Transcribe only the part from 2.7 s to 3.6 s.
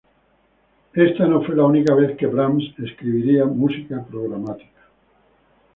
escribiría